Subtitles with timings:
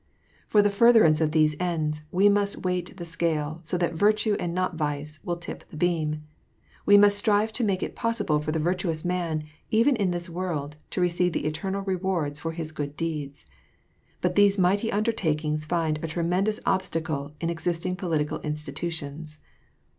[0.47, 4.51] "For the furtherance of these ends, we must weight the scale, so that virtue, and
[4.51, 6.23] not vice, will tip the beam;
[6.87, 10.75] we must strive to make it possible for the virtuous man, even in this world,
[10.89, 13.45] to receive the eternal rewards for his good deeds.
[14.21, 19.37] But these mighty undertakings find a tremendous obstacle in exist ing political institutions.